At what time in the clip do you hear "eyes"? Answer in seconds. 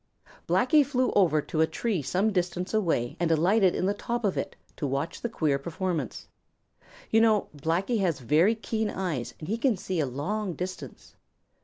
8.89-9.35